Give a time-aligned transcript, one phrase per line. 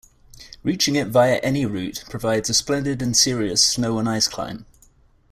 [0.63, 4.65] Reaching it via any route provides a "splendid and serious snow and ice climb".